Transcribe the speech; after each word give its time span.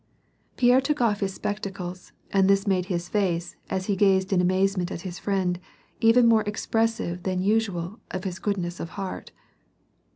Pierre 0.57 0.81
took 0.81 0.99
off 0.99 1.19
his 1.19 1.35
spectacles, 1.35 2.11
and 2.31 2.49
this 2.49 2.65
made 2.65 2.85
his 2.87 3.07
face, 3.07 3.55
as 3.69 3.85
he 3.85 3.95
gazed 3.95 4.33
in 4.33 4.41
amazement 4.41 4.89
at 4.91 5.01
his 5.01 5.19
friend, 5.19 5.59
even 5.99 6.25
more 6.25 6.41
expressive 6.47 7.21
than 7.21 7.43
usual 7.43 7.99
of 8.09 8.23
his 8.23 8.39
goodness 8.39 8.79
of 8.79 8.89
heart. 8.97 9.31